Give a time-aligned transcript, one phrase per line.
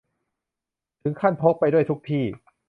[1.01, 2.23] ถึงขั้นพกไปด้วยทุกที่